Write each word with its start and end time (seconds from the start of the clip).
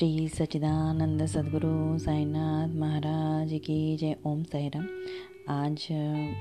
श्री 0.00 0.28
सचिदानंद 0.28 1.24
सदगुरु 1.26 1.98
साईनाथ 1.98 2.68
महाराज 2.74 3.50
की 3.64 3.96
जय। 3.96 4.14
ओम 4.26 4.42
साईराम। 4.42 4.86
आज 5.48 5.86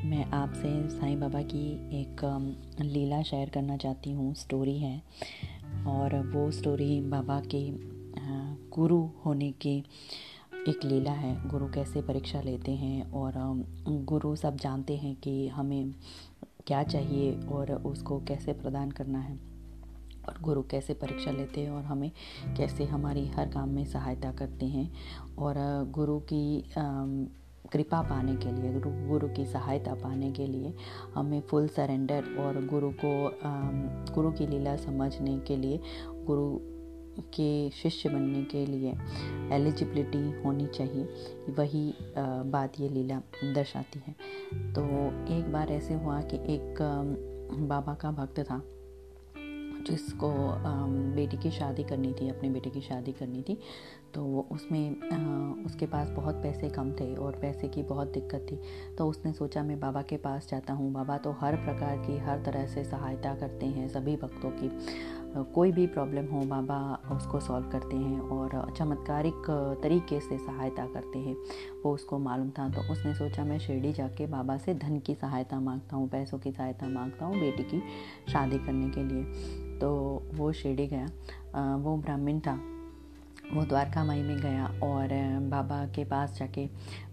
मैं 0.05 0.24
आपसे 0.34 0.70
साईं 0.89 1.20
बाबा 1.20 1.42
की 1.42 1.64
एक 2.00 2.24
लीला 2.82 3.21
शेयर 3.21 3.50
करना 3.50 3.78
चाहती 3.78 4.11
हूँ। 4.11 4.34
स्टोरी 4.36 4.78
है 4.80 4.96
और 5.88 6.16
वो 6.28 6.50
स्टोरी 6.52 7.00
बाबा 7.02 7.42
के 7.56 7.66
गुरु 8.70 9.02
होने 9.25 9.52
की 9.52 9.78
एक 10.68 10.86
लीला 10.86 11.12
है। 11.12 11.36
गुरु 11.50 11.68
कैसे 11.68 12.02
परीक्षा 12.02 12.41
लेते 12.41 12.71
हैं 12.71 13.12
और 13.12 13.34
गुरु 14.05 14.36
सब 14.36 14.57
जानते 14.57 14.98
हैं 14.98 15.16
कि 15.16 15.48
हमें 15.48 15.93
क्या 16.68 16.84
चाहिए 16.86 17.39
और 17.42 17.73
उसको 17.73 18.20
कैसे 18.20 18.54
प्रदान 18.54 18.92
करना 18.92 19.20
है। 19.20 19.49
और 20.29 20.42
गुरु 20.42 20.61
कैसे 20.61 20.93
परीक्षा 20.93 21.32
लेते 21.32 21.61
हैं 21.61 21.71
और 21.71 21.83
हमें 21.83 22.11
कैसे 22.57 22.86
हमारी 22.86 23.25
हर 23.28 23.50
काम 23.50 23.70
में 23.70 23.86
सहायता 23.86 24.32
करते 24.32 24.65
हैं 24.65 24.92
और 25.39 25.56
गुरु 25.92 26.20
की 26.20 26.64
कृपा 27.71 28.01
पाने 28.01 28.36
के 28.36 28.51
लिए, 28.51 28.73
गुरु 28.73 28.92
गुरु 29.10 29.28
की 29.28 29.46
सहायता 29.46 29.93
पाने 29.93 30.32
के 30.32 30.47
लिए 30.47 30.73
हमें 31.15 31.42
फुल 31.42 31.68
सरेंडर 31.68 32.36
और 32.39 32.66
गुरु 32.66 32.89
को 33.03 33.11
गुरु 34.14 34.31
की 34.31 34.47
लीला 34.47 34.75
समझने 34.75 35.38
के 35.39 35.58
लिए, 35.58 35.80
गुरु 36.25 36.50
के 37.34 37.70
शिष्य 37.70 38.09
बनने 38.09 38.44
के 38.44 38.66
लिए 38.66 38.94
एलिजिबिलिटी 39.56 40.42
होनी 40.42 40.67
चाहिए। 40.67 41.03
वही 41.50 41.94
बात 42.52 42.80
ये 42.80 42.89
लीला 42.89 43.22
दर्शाती 43.45 44.03
है। 44.08 44.14
तो 44.73 44.84
एक 45.36 45.52
बार 45.53 45.72
ऐसे 45.72 45.94
हुआ 45.94 46.22
कि 46.22 46.38
एक 46.53 46.81
बाबा 47.70 47.94
का 47.94 48.11
भक्त 48.11 48.39
था 48.39 48.61
जिसको 49.82 50.32
बेटी 51.16 51.38
की 51.38 51.52
शादी 51.52 51.84
करनी 51.84 52.14
थी, 52.14 52.30
अपने 52.30 52.50
बेटे 52.50 52.70
की 52.70 52.82
शादी 52.82 53.12
करनी 53.12 53.42
थी 53.42 53.58
तो 54.14 54.48
उसमें 54.52 55.66
उसके 55.66 55.86
पास 55.86 56.10
बहुत 56.10 56.36
पैसे 56.36 56.70
कम 56.70 56.92
थे 56.92 57.14
और 57.16 57.36
पैसे 57.42 57.68
की 57.68 57.84
बहुत 57.84 58.08
दिक्कत 58.14 58.46
थी। 58.52 58.60
तो 58.98 59.08
उसने 59.08 59.34
सोचा, 59.34 59.64
मैं 59.64 59.80
बाबा 59.80 60.02
के 60.02 60.18
पास 60.18 60.48
जाता 60.52 60.74
हूँ। 60.74 60.92
बाबा 60.94 61.18
तो 61.18 61.32
हर 61.32 61.56
प्रकार 61.58 61.98
की, 61.98 62.18
हर 62.20 62.44
तरह 62.46 62.66
से 62.68 62.84
सहायता 62.84 63.34
करते 63.36 63.66
हैं 63.68 63.88
सभी 63.90 64.16
भक्तों 64.18 64.52
की। 64.54 64.70
कोई 65.54 65.72
भी 65.72 65.86
प्रॉब्लम 65.88 66.26
हो, 66.26 66.42
बाबा 66.48 66.80
उसको 67.12 67.40
सॉल्व 67.40 67.70
करते 67.70 67.96
हैं 67.96 68.20
और 68.20 68.74
चमत्कारिक 68.78 69.46
तरीके 69.84 70.20
से 70.20 70.38
सहायता 70.40 70.86
करते 70.94 71.20
हैं। 71.20 71.36
वो 71.86 71.94
उसको 71.94 72.20
मालूम 72.20 72.50
था 72.50 72.70
तो 72.70 72.92
उसने 72.92 73.14
सोचा, 73.16 73.46
मैं 73.46 73.60
शिरडी 73.60 73.94
जाके 73.94 74.28
बाबा 74.28 74.58
से 74.58 74.74
धन 74.76 75.00
की 75.00 75.16
सहायता 75.16 75.60
माँगता 75.62 75.96
हूँ, 75.96 76.10
पैसों 76.10 76.40
की 76.40 76.52
सहायता 76.52 76.88
माँगता 76.90 77.26
हूँ 77.26 77.40
बेटी 77.40 77.64
की 77.66 77.82
शादी 78.32 78.58
करने 78.58 78.90
के 78.90 79.04
लिए। 79.04 79.69
तो 79.82 79.90
वो 80.34 80.52
शिरडी 80.54 80.88
गया। 80.88 81.06
वो 81.78 81.96
ब्राह्मण 81.98 82.40
था। 82.40 82.60
वो 83.54 83.64
द्वारका 83.66 84.04
माई 84.04 84.22
में 84.22 84.38
गया 84.38 84.66
और 84.84 85.10
बाबा 85.50 85.86
के 85.86 86.04
पास 86.06 86.38
जाके 86.40 86.66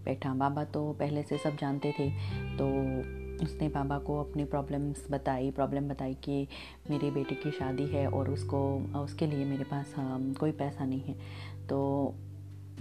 बैठा। 0.05 0.33
बाबा 0.33 0.63
तो 0.63 0.91
पहले 0.99 1.23
से 1.23 1.37
सब 1.37 1.55
जानते 1.57 1.93
थे 1.99 2.09
तो 2.57 2.67
उसने 3.45 3.67
बाबा 3.69 3.97
को 3.99 4.19
अपनी 4.19 4.43
प्रॉब्लम्स 4.45 5.05
बताई। 5.11 5.49
प्रॉब्लम 5.51 5.87
बताई 5.89 6.13
कि 6.23 6.47
मेरी 6.89 7.11
बेटे 7.11 7.35
की 7.35 7.51
शादी 7.51 7.85
है 7.87 8.07
और 8.07 8.29
उसको, 8.29 8.59
उसके 8.95 9.27
लिए 9.27 9.45
मेरे 9.45 9.63
पास 9.63 9.93
कोई 10.39 10.51
पैसा 10.53 10.85
नहीं 10.85 11.01
है। 11.01 11.13
तो 11.67 11.79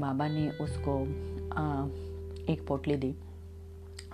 बाबा 0.01 0.29
ने 0.29 0.49
उसको 0.61 1.01
एक 2.53 2.65
पोटली 2.69 2.97
दी। 2.97 3.15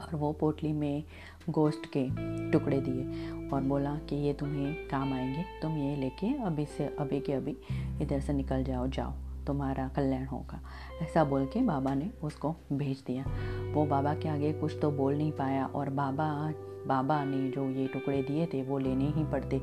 और 0.02 0.16
वो 0.16 0.32
पोटली 0.32 0.72
में 0.72 1.04
गोश्त 1.50 1.82
के 1.96 2.06
टुकड़े 2.50 2.80
दिए 2.80 3.48
और 3.48 3.60
बोला 3.60 3.94
कि 4.08 4.16
ये 4.16 4.32
तुम्हें 4.32 4.74
काम 4.88 5.12
आएँगे, 5.12 5.44
तुम 5.62 5.76
ये 5.76 5.96
लेके 5.96 6.34
अभी 6.44 6.66
से 6.66 6.86
अभी 6.98 7.20
के 7.20 7.32
अभी 7.32 7.56
इधर 8.02 8.20
से 8.20 8.32
निकल 8.32 8.64
जाओ 8.64 8.86
जाओ, 8.86 9.12
तुम्हारा 9.46 9.88
कल्याण 9.88 10.26
होगा। 10.26 10.60
ऐसा 11.02 11.24
बोल 11.24 11.46
के 11.46 11.62
बाबा 11.62 11.94
ने 11.94 12.10
उसको 12.22 12.54
भेज 12.72 13.04
दिया। 13.06 13.24
वो 13.72 13.86
बाबा 13.86 14.14
के 14.14 14.28
आगे 14.28 14.52
कुछ 14.52 14.78
तो 14.82 14.90
बोल 14.90 15.14
नहीं 15.14 15.32
पाया 15.32 15.66
और 15.66 15.90
बाबा 15.90 16.52
बाबा 16.86 17.22
ने 17.24 17.48
जो 17.50 17.68
ये 17.70 17.86
टुकड़े 17.86 18.22
दिए 18.22 18.46
थे, 18.46 18.62
वो 18.62 18.78
लेने 18.78 19.08
ही 19.08 19.24
पड़ते। 19.24 19.60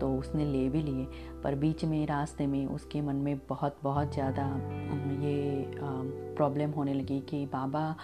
तो 0.00 0.12
उसने 0.14 0.44
ले 0.44 0.68
भी 0.68 0.82
लिए, 0.82 1.06
पर 1.44 1.54
बीच 1.54 1.84
में, 1.84 2.06
रास्ते 2.06 2.46
में 2.46 2.66
उसके 2.66 3.00
मन 3.00 3.16
में 3.16 3.38
बहुत 3.48 3.76
बहुत 3.82 4.12
ज़्यादा 4.14 4.46
ये 5.22 5.64
प्रॉब्लम 6.36 6.70
होने 6.70 6.94
लगी 6.94 7.20
कि 7.20 7.44
बाबा 7.46 7.96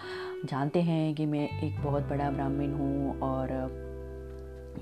जानते 0.44 0.82
हैं 0.82 1.14
कि 1.14 1.26
मैं 1.26 1.48
एक 1.60 1.82
बहुत 1.84 2.02
बड़ा 2.02 2.30
ब्राह्मण 2.30 2.72
हूँ 2.72 3.20
और 3.20 3.48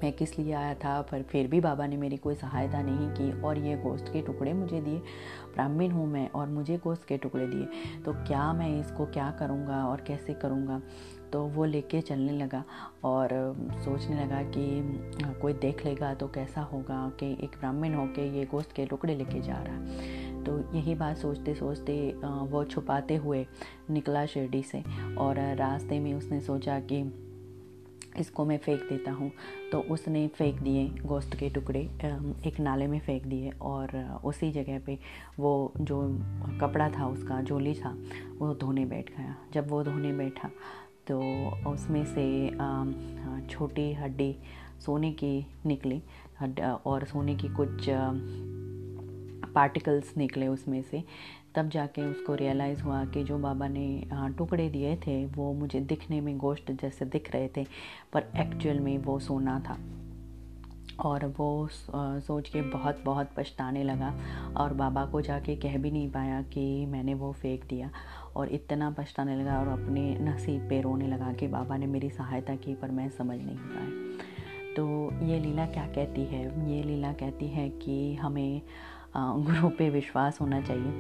मैं 0.03 0.13
किस 0.13 0.39
लिए 0.39 0.53
आया 0.53 0.75
था, 0.75 1.01
पर 1.03 1.23
फिर 1.23 1.47
भी 1.47 1.61
बाबा 1.61 1.87
ने 1.87 1.97
मेरी 1.97 2.17
कोई 2.17 2.35
सहायता 2.35 2.83
नहीं 2.83 3.09
की 3.11 3.41
और 3.43 3.59
ये 3.59 3.77
गोश्त 3.77 4.09
के 4.13 4.23
टुकड़े 4.23 4.53
मुझे 4.53 4.81
दिए। 4.81 4.99
ब्राह्मण 5.55 5.91
हूँ 5.91 6.07
मैं 6.07 6.29
और 6.31 6.49
मुझे 6.49 6.77
गोश्त 6.77 7.05
के 7.05 7.17
टुकड़े 7.19 7.47
दिए। 7.47 8.03
तो 8.05 8.13
क्या 8.27 8.53
मैं 8.53 8.69
इसको 8.81 9.07
क्या 9.07 9.31
करूँगा 9.31 9.85
और 9.87 10.01
कैसे 10.01 10.35
करूँगा? 10.35 10.81
तो 11.33 11.43
वो 11.45 11.65
लेके 11.65 12.01
चलने 12.01 12.33
लगा 12.33 12.63
और 13.05 13.29
सोचने 13.85 14.25
लगा 14.25 14.43
कि 14.57 15.35
कोई 15.41 15.53
देख 15.53 15.85
लेगा 15.85 16.13
तो 16.15 16.29
कैसा 16.29 16.61
होगा 16.63 17.09
कि 17.21 17.33
एक 17.45 17.57
ब्राह्मण 17.61 17.95
हो 17.95 18.07
के 18.07 18.29
ये 18.39 18.45
गोश्त 18.45 18.73
के 18.73 18.87
टुकड़े 18.87 19.15
लेके 19.15 19.41
जा 19.41 19.63
रहा 19.63 19.75
है। 19.75 20.45
तो 20.45 20.59
यही 20.75 20.95
बात 20.95 21.17
सोचते 21.17 21.55
सोचते 21.55 21.95
वो 22.51 22.65
छुपाते 22.65 23.17
हुए 23.17 23.47
निकला 23.91 24.25
शिरडी 24.27 24.63
से 24.63 24.83
और 25.19 25.39
रास्ते 25.57 25.99
में 26.01 26.13
उसने 26.15 26.41
सोचा 26.41 26.79
कि 26.81 27.03
इसको 28.19 28.45
मैं 28.45 28.59
फेंक 28.59 28.81
देता 28.83 29.13
हूँ। 29.13 29.31
तो 29.73 29.81
उसने 29.91 30.27
फेंक 30.29 30.61
दिए 30.61 30.87
गोश्त 31.07 31.37
के 31.37 31.49
टुकड़े 31.51 31.81
एक 32.47 32.61
नाले 32.61 32.87
में 32.87 32.99
फेंक 33.01 33.27
दिए 33.27 33.51
और 33.63 33.97
उसी 34.25 34.51
जगह 34.53 34.79
पे 34.79 34.99
वो 35.39 35.73
जो 35.81 36.01
कपड़ा 36.61 36.89
था 36.91 37.07
उसका 37.09 37.41
जोली 37.43 37.75
था, 37.75 37.97
वो 38.39 38.55
धोने 38.55 38.85
बैठ 38.85 39.11
गया। 39.17 39.37
जब 39.55 39.71
वो 39.71 39.83
धोने 39.85 40.13
बैठा 40.13 40.51
तो 41.07 41.21
उसमें 41.71 42.05
से 42.07 42.27
छोटी 43.49 43.93
हड्डी 43.95 44.35
सोने 44.81 45.13
की 45.13 45.47
निकली। 45.67 46.03
और 46.87 47.05
सोने 47.05 47.35
की 47.35 47.49
कुछ 47.51 47.87
पार्टिकल्स 49.55 50.17
निकले 50.17 50.47
उसमें 50.49 50.83
से। 50.83 51.03
तब 51.57 51.69
जाके 51.69 52.03
उसको 52.03 52.35
रियलाइज़ 52.35 52.83
हुआ 52.83 53.05
कि 53.05 53.25
जो 53.25 53.39
बाबा 53.39 53.69
ने 53.69 54.09
टुकड़े 54.15 54.69
दिए 54.69 54.97
थे, 54.97 55.25
वो 55.27 55.53
मुझे 55.53 55.81
दिखने 55.81 56.21
में 56.21 56.37
गोश्त 56.39 56.73
जैसे 56.73 57.05
दिख 57.05 57.33
रहे 57.33 57.49
थे, 57.57 57.67
पर 58.13 58.25
एक्चुअल 58.37 58.81
में 58.81 58.99
वो 58.99 59.19
सोना 59.19 59.61
था। 59.61 59.79
और 61.01 61.25
वो 61.27 61.69
सोच 62.21 62.49
के 62.49 62.63
बहुत 62.63 63.03
बहुत 63.05 63.31
पछताने 63.37 63.83
लगा 63.85 64.15
और 64.57 64.73
बाबा 64.75 65.05
को 65.07 65.21
जाके 65.21 65.57
कह 65.57 65.77
भी 65.79 65.91
नहीं 65.91 66.11
पाया 66.11 66.43
कि 66.43 66.87
मैंने 66.87 67.15
वो 67.15 67.33
फेंक 67.33 67.65
दिया। 67.65 67.91
और 68.37 68.49
इतना 68.49 68.91
पछताने 68.91 69.37
लगा 69.37 69.61
और 69.61 69.69
अपने 69.69 70.19
नसीब 70.21 70.69
पे 70.69 70.81
रोने 70.81 71.07
लगा 71.07 71.33
कि 71.33 71.47
बाबा 71.49 71.77
ने 71.77 71.87
मेरी 71.87 72.11
सहायता 72.11 72.57
की, 72.57 72.75
पर 72.75 72.91
मैं 72.91 73.09
समझ 73.09 73.39
नहीं 73.39 73.57
पाया। 73.57 73.91
तो 74.77 75.11
ये 75.27 75.39
लीला 75.41 75.67
क्या 75.67 75.87
कहती 75.87 76.25
है? 76.25 76.73
ये 76.73 76.83
लीला 76.83 77.13
कहती 77.13 77.49
है 77.49 77.69
कि 77.69 78.15
हमें 78.15 78.63
गुरु 79.19 79.69
पे 79.69 79.91
विश्वास 79.91 80.41
होना 80.41 80.61
चाहिए। 80.61 80.93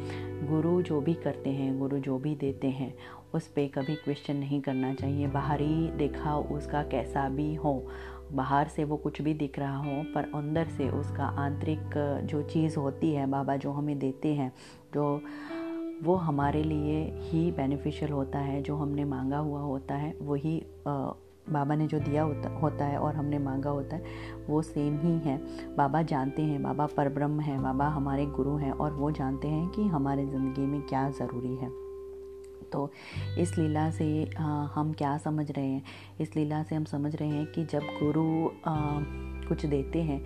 गुरु 0.47 0.83
जो 0.83 1.01
भी 1.01 1.15
करते 1.15 1.51
हैं, 1.51 1.79
गुरु 1.79 1.99
जो 1.99 2.19
भी 2.19 2.35
देते 2.35 2.69
हैं, 2.69 2.95
उस 3.35 3.47
पर 3.47 3.69
कभी 3.69 3.95
क्वेश्चन 3.95 4.37
नहीं 4.37 4.61
करना 4.61 4.95
चाहिए। 4.95 5.27
बाहरी 5.27 5.91
देखा 5.91 6.37
उसका 6.37 6.83
कैसा 6.83 7.29
भी 7.29 7.55
हो। 7.55 7.87
बाहर 8.33 8.69
से 8.69 8.85
वो 8.85 8.97
कुछ 8.97 9.23
भी 9.23 9.35
दिख 9.35 9.59
रहा 9.59 9.77
हो, 9.77 10.05
पर 10.15 10.23
अंदर 10.35 10.65
से 10.67 10.91
उसका 10.91 11.25
आंतरिक 11.25 12.21
जो 12.25 12.43
चीज़ 12.43 12.77
होती 12.77 13.13
है, 13.13 13.27
बाबा 13.27 13.57
जो 13.57 13.73
हमें 13.73 13.99
देते 13.99 14.35
हैं, 14.35 14.53
जो 14.95 15.23
वो 16.03 16.15
हमारे 16.15 16.63
लिए 16.63 17.13
ही 17.19 17.53
बेनिफिशियल 17.53 18.13
होता 18.13 18.39
है, 18.39 18.63
जो 18.63 18.77
हमने 18.77 19.05
मांगा 19.05 19.39
हुआ 19.39 19.61
होता 19.61 19.95
है, 19.95 20.17
वही 20.23 20.67
बाबा 21.51 21.75
ने 21.75 21.87
जो 21.87 21.99
दिया 22.01 22.23
होता 22.23 22.51
होता 22.59 22.85
है 22.85 22.99
और 22.99 23.15
हमने 23.15 23.39
मांगा 23.39 23.71
होता 23.71 23.97
है, 23.97 24.03
वो 24.49 24.63
सेम 24.63 24.99
ही 25.01 25.19
है। 25.29 25.37
बाबा 25.77 26.03
जानते 26.03 26.43
हैं, 26.43 26.63
बाबा 26.63 26.87
परब्रह्म 26.87 27.41
हैं, 27.41 27.63
बाबा 27.63 27.89
हमारे 27.89 28.27
गुरु 28.27 28.57
हैं 28.57 28.73
और 28.73 28.93
वो 28.93 29.11
जानते 29.11 29.49
हैं 29.49 29.69
कि 29.69 29.87
हमारे 29.87 30.27
ज़िंदगी 30.27 30.67
में 30.67 30.81
क्या 30.83 31.09
ज़रूरी 31.11 31.55
है। 31.57 31.71
तो 32.73 32.91
इस 33.39 33.57
लीला 33.59 33.91
से 33.91 34.07
हम 34.75 34.93
क्या 34.99 35.17
समझ 35.19 35.51
रहे 35.51 35.67
हैं? 35.67 35.83
इस 36.21 36.37
लीला 36.37 36.63
से 36.63 36.75
हम 36.75 36.85
समझ 36.85 37.15
रहे 37.17 37.29
हैं 37.29 37.47
कि 37.47 37.65
जब 37.65 37.83
गुरु 38.03 38.25
कुछ 39.49 39.65
देते 39.67 40.03
हैं 40.03 40.23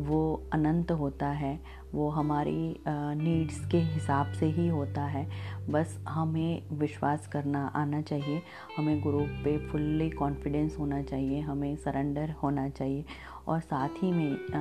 वो 0.00 0.42
अनंत 0.52 0.90
होता 0.90 1.28
है 1.28 1.58
वो 1.94 2.08
हमारी 2.10 2.76
नीड्स 2.88 3.64
के 3.70 3.78
हिसाब 3.78 4.32
से 4.32 4.46
ही 4.46 4.68
होता 4.68 5.04
है। 5.04 5.26
बस 5.70 5.98
हमें 6.08 6.62
विश्वास 6.72 7.26
करना 7.26 7.66
आना 7.66 8.00
चाहिए 8.02 8.42
हमें 8.76 9.00
गुरु 9.00 9.20
पे 9.44 9.56
फुल्ली 9.68 10.10
कॉन्फिडेंस 10.10 10.76
होना 10.78 11.02
चाहिए 11.02 11.40
हमें 11.40 11.76
सरेंडर 11.76 12.30
होना 12.42 12.68
चाहिए। 12.68 13.04
और 13.48 13.60
साथ 13.60 14.02
ही 14.02 14.10
में 14.12 14.32
आ, 14.32 14.60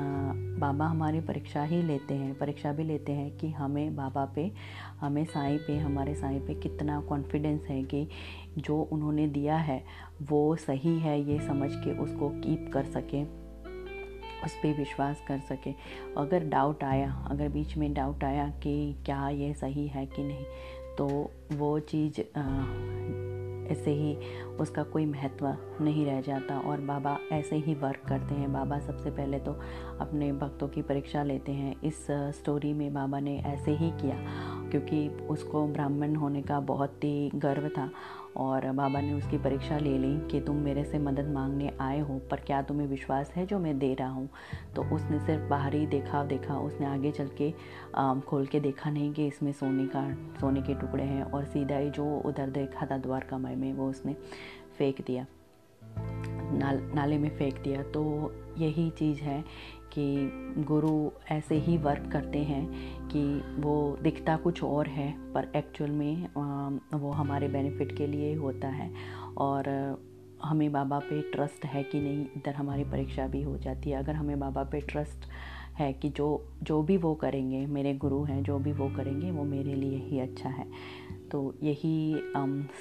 बाबा 0.60 0.88
हमारी 0.88 1.20
परीक्षा 1.20 1.64
ही 1.64 1.82
लेते 1.84 2.14
हैं 2.14 2.38
परीक्षा 2.38 2.72
भी 2.72 2.84
लेते 2.84 3.12
हैं 3.12 3.38
कि 3.38 3.52
हमें 3.52 3.96
बाबा 3.96 4.26
पे 4.26 4.52
हमें 5.02 5.24
साईं 5.26 5.58
पे 5.58 5.78
हमारे 5.78 6.16
साईं 6.16 6.40
पे 6.40 6.54
कितना 6.54 7.02
कॉन्फिडेंस 7.02 7.68
है 7.70 7.84
कि 7.84 8.08
जो 8.58 8.82
उन्होंने 8.82 9.28
दिया 9.28 9.58
है 9.58 9.84
वो 10.22 10.56
सही 10.56 11.00
है 11.00 11.22
ये 11.32 11.40
समझ 11.40 11.72
के 11.76 11.98
उसको 12.00 12.30
कीप 12.30 12.70
कर 12.74 12.84
सकें। 12.84 13.43
उस 14.46 14.56
पर 14.56 14.74
विश्वास 14.74 15.24
कर 15.28 15.40
सके। 15.40 15.74
अगर 16.18 16.44
डाउट 16.44 16.84
आया, 16.84 17.28
अगर 17.32 17.50
बीच 17.50 17.78
में 17.78 17.94
डाउट 17.94 18.24
आया 18.24 18.48
कि 18.64 18.96
क्या 19.06 19.30
ये 19.30 19.54
सही 19.54 19.88
है 19.88 20.06
कि 20.06 20.24
नहीं 20.24 20.46
तो 20.98 21.32
वो 21.54 21.80
चीज़ 21.80 22.20
ऐसे 23.64 23.92
ही 23.92 24.16
उसका 24.44 24.84
कोई 24.84 25.06
महत्व 25.06 25.48
नहीं 25.82 26.06
रह 26.06 26.22
जाता। 26.22 26.60
और 26.60 26.82
बाबा 26.82 27.18
ऐसे 27.32 27.56
ही 27.56 27.74
वर्क 27.74 28.00
करते 28.08 28.36
हैं। 28.36 28.52
बाबा 28.54 28.80
सबसे 28.80 29.12
पहले 29.12 29.40
तो 29.40 29.52
अपने 30.00 30.32
भक्तों 30.32 30.68
की 30.68 30.82
परीक्षा 30.82 31.24
लेते 31.24 31.52
हैं। 31.52 31.76
इस 31.82 32.08
स्टोरी 32.12 32.74
में 32.74 32.94
बाबा 32.94 33.20
ने 33.20 33.38
ऐसे 33.40 33.72
ही 33.72 33.90
किया। 33.92 34.18
क्योंकि 34.74 35.10
उसको 35.30 35.68
ब्राह्मण 35.68 36.16
होने 36.16 36.42
का 36.42 36.60
बहुत 36.60 37.04
ही 37.04 37.32
गर्व 37.36 37.68
था 37.70 37.90
और 38.38 38.72
बाबा 38.72 39.02
ने 39.02 39.14
उसकी 39.14 39.38
परीक्षा 39.38 39.78
ले 39.78 39.98
ली 39.98 40.28
कि 40.28 40.40
तुम 40.42 40.56
मेरे 40.56 40.84
से 40.84 41.00
मदद 41.00 41.28
मांगने 41.30 41.72
आए 41.82 42.00
हो, 42.00 42.20
पर 42.32 42.38
क्या 42.38 42.62
तुम्हें 42.62 42.88
विश्वास 42.88 43.32
है 43.36 43.46
जो 43.46 43.60
मैं 43.60 43.78
दे 43.80 43.94
रहा 43.94 44.10
हूँ? 44.10 44.30
तो 44.76 44.84
उसने 44.96 45.20
सिर्फ़ 45.20 45.50
बाहरी 45.50 45.86
देखा 45.86 46.24
देखा, 46.24 46.58
उसने 46.58 46.86
आगे 46.86 47.12
चल 47.12 47.30
के 47.42 47.54
खोल 48.22 48.46
के 48.46 48.60
देखा 48.60 48.90
नहीं 48.90 49.14
कि 49.14 49.28
इसमें 49.28 49.52
सोने 49.52 49.86
का, 49.86 50.14
सोने 50.40 50.62
के 50.62 50.74
टुकड़े 50.74 51.04
हैं 51.04 51.24
और 51.24 51.46
सीधा 51.46 51.78
ही 51.78 51.90
जो 51.90 52.06
उधर 52.26 52.50
देखा 52.50 52.86
था 52.86 52.98
द्वारका 52.98 53.38
मय 53.38 53.56
में, 53.56 53.74
वो 53.74 53.90
उसने 53.90 54.16
फेंक 54.78 55.02
दिया। 55.08 55.26
नाल, 56.54 56.92
नाले 56.96 57.18
में 57.18 57.30
फेंक 57.30 57.62
दिया। 57.62 57.84
तो 57.84 58.02
यही 58.58 58.90
चीज़ 58.90 59.22
है 59.22 59.44
कि 59.94 60.30
गुरु 60.64 61.10
ऐसे 61.32 61.56
ही 61.56 61.78
वर्क 61.78 62.12
करते 62.12 62.40
हैं 62.40 62.68
कि 63.08 63.24
वो 63.62 63.98
दिखता 64.04 64.38
कुछ 64.38 64.64
और 64.64 64.88
है, 64.88 65.34
पर 65.34 65.52
एक्चुअल 65.56 65.92
में 65.92 66.28
वो 66.94 67.12
हमारे 67.12 67.48
बेनिफिट 67.48 67.98
के 67.98 68.08
लिए 68.08 68.36
होता 68.36 68.68
है। 68.68 68.92
और 69.38 69.70
हमें 70.44 70.72
बाबा 70.72 71.00
पे 71.00 71.22
ट्रस्ट 71.22 71.66
है 71.66 71.84
कि 71.84 72.00
नहीं, 72.02 72.26
इधर 72.38 72.54
हमारी 72.54 72.84
परीक्षा 72.84 73.28
भी 73.28 73.42
हो 73.42 73.58
जाती 73.58 73.90
है। 73.90 73.98
अगर 73.98 74.16
हमें 74.16 74.40
बाबा 74.40 74.64
पे 74.64 74.82
ट्रस्ट 74.82 75.30
है 75.76 75.94
कि 75.94 76.10
जो 76.10 76.54
जो 76.64 76.84
भी 76.84 76.98
वो 76.98 77.16
करेंगे, 77.16 77.66
मेरे 77.66 77.94
गुरु 77.94 78.24
हैं, 78.24 78.44
जो 78.44 78.60
भी 78.60 78.72
वो 78.72 78.90
करेंगे, 78.98 79.32
वो 79.32 79.44
मेरे 79.44 79.74
लिए 79.74 79.98
ही 79.98 80.20
अच्छा 80.20 80.50
है। 80.50 80.66
तो 81.32 81.56
यही 81.64 82.16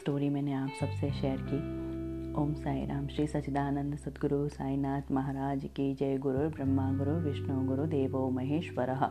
स्टोरी 0.00 0.28
मैंने 0.28 0.52
आप 0.52 0.68
सबसे 0.80 1.10
शेयर 1.10 1.36
की। 1.50 1.91
ओम 2.38 2.54
साई 2.54 2.86
राम 2.86 3.06
श्री 3.06 3.26
सचिदानंद 3.26 3.96
सदगुरु 3.96 4.48
साईनाथ 4.48 5.12
महाराज 5.12 5.64
की 5.64 5.94
जय। 5.94 6.18
गुरु 6.18 6.38
ब्रह्मा, 6.38 6.92
गुरु 6.92 7.10
विष्णु, 7.10 7.64
गुरु 7.64 7.86
देवो 7.86 8.30
महेश्वर। 8.30 9.10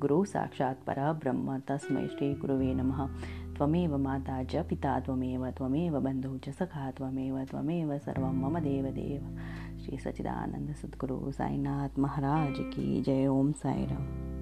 गुरु 0.00 0.24
साक्षात् 0.24 0.86
पर 0.86 1.12
ब्रह्म, 1.12 1.58
तस्मै 1.58 2.06
श्री 2.06 2.34
गुरुवे 2.34 2.74
नमः। 2.74 3.06
त्वमेव 3.56 3.98
माता 3.98 4.44
च 4.44 4.56
पिता 4.56 5.00
त्वमेव 5.00 5.50
त्वमेव 5.50 6.00
बन्धु 6.00 6.38
च 6.38 6.50
सखा 6.50 6.90
त्वमेव 6.90 7.44
त्वमेव 7.44 7.98
सर्वं 7.98 8.34
मम 8.34 8.58
देव 8.58 8.84
देव। 8.84 9.38
श्री 9.78 9.98
सचिदानंद 9.98 10.74
सदगुरु 10.74 11.32
साईनाथ 11.32 11.98
महाराज 11.98 12.54
की 12.58 13.02
जय। 13.02 13.26
ओम 13.26 13.52
साई 13.52 13.86
राम 13.86 14.37